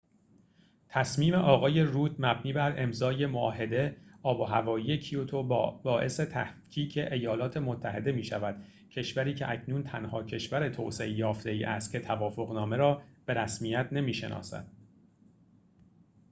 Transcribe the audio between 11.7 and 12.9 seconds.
که توافق‌نامه